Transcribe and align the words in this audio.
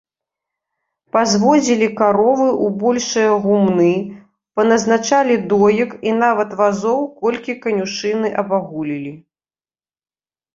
Пазводзілі 1.15 1.87
каровы 1.99 2.47
ў 2.51 2.67
большыя 2.83 3.35
гумны, 3.43 3.89
паназначалі 4.61 5.37
доек 5.53 5.93
і 6.09 6.15
нават 6.23 6.57
вазоў 6.63 6.99
колькі 7.21 7.57
канюшыны 7.67 8.33
абагулілі. 8.45 9.13